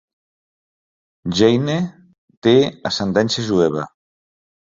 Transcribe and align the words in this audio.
Jayne 1.39 1.75
té 2.47 2.55
ascendència 2.93 3.47
jueva. 3.51 3.85